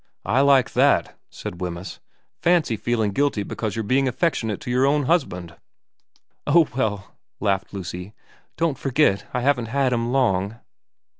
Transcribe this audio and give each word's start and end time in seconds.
'I 0.25 0.41
like 0.41 0.73
that/ 0.73 1.15
said 1.29 1.61
Wemyss.' 1.61 1.99
Fancy 2.41 2.75
feeling 2.75 3.11
guilty 3.11 3.43
because 3.43 3.75
you're 3.75 3.83
being 3.83 4.07
affectionate 4.07 4.59
to 4.61 4.71
your 4.71 4.87
own 4.87 5.03
husband.' 5.03 5.55
* 6.03 6.47
Oh, 6.47 6.67
well,' 6.75 7.15
laughed 7.39 7.71
Lucy,' 7.71 8.15
don't 8.57 8.79
forget 8.79 9.27
I 9.31 9.41
haven't 9.41 9.67
had 9.67 9.93
him 9.93 10.11
long.' 10.11 10.57